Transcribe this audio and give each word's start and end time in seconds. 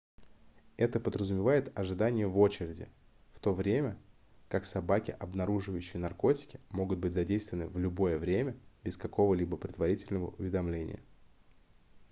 это 0.77 0.99
подразумевает 0.99 1.77
ожидание 1.77 2.25
в 2.25 2.35
очереди 2.39 2.89
в 3.33 3.39
то 3.39 3.53
время 3.53 3.99
как 4.49 4.65
собаки 4.65 5.11
обнаруживающие 5.11 6.01
наркотики 6.01 6.59
могут 6.71 6.97
быть 6.97 7.13
задействованы 7.13 7.67
в 7.67 7.77
любое 7.77 8.17
время 8.17 8.57
без 8.83 8.97
какого-либо 8.97 9.57
предварительного 9.57 10.31
уведомления 10.39 11.01